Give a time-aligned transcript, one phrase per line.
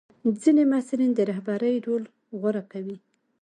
[0.41, 2.03] ځینې محصلین د رهبرۍ رول
[2.39, 2.97] غوره کوي.